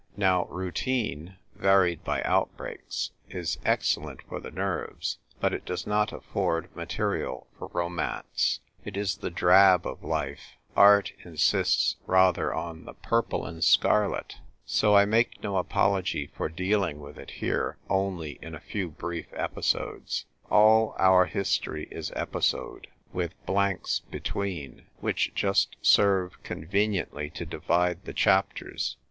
[0.17, 6.11] Now routine (varied by outbreaks) is ex cellent for the nerves; but it does not
[6.11, 8.61] afford material for romance.
[8.83, 14.37] It is the drab of life: art insists rather on the purple and scarlet.
[14.39, 15.59] K 2 140 THE TYPE WRITER GIRL.
[15.59, 19.27] So I make no apology for dealing with it here only in a few brief
[19.33, 20.25] episodes.
[20.49, 28.13] All our history is episode, with blanks between, which just serve conveniently to divide the
[28.13, 28.97] chapters.